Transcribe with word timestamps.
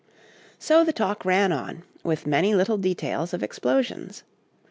So 0.57 0.83
the 0.83 0.93
talk 0.93 1.23
ran 1.25 1.51
on, 1.51 1.83
with 2.03 2.25
many 2.25 2.55
little 2.55 2.77
details 2.79 3.35
of 3.35 3.43
explosions. 3.43 4.23